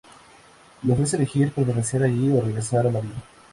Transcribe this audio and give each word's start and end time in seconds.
Le 0.83 0.93
ofrece 0.93 1.15
elegir: 1.15 1.51
permanecer 1.51 2.01
allí 2.01 2.31
o 2.31 2.41
regresar 2.41 2.87
a 2.87 2.91
la 2.91 3.01
vida. 3.01 3.21